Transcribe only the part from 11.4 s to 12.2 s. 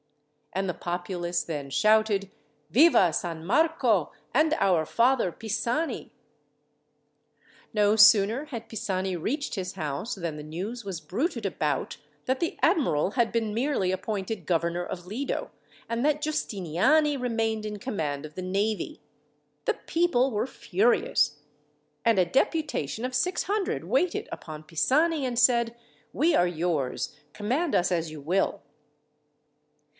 about,